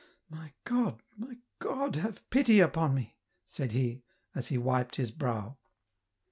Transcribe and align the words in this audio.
"My 0.39 0.51
God, 0.63 0.99
my 1.15 1.37
God, 1.59 1.95
have 1.97 2.27
pity 2.31 2.59
upon 2.59 2.95
me 2.95 3.03
1" 3.03 3.11
said 3.45 3.71
he, 3.73 4.01
as 4.33 4.47
he 4.47 4.57
wiped 4.57 4.95
his 4.95 5.11
brow. 5.11 5.57